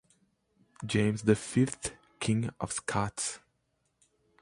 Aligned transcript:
James 0.83 1.21
the 1.21 1.35
Fifth 1.35 1.91
King 2.19 2.49
of 2.59 2.71
Scots. 2.71 3.37